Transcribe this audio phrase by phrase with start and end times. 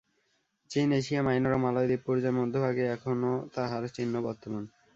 [0.69, 4.63] চীন, এশিয়া-মাইনর ও মালয়-দ্বীপপুঞ্জের মধ্যভাগে এখনও তাহার চিহ্ন বর্তমান।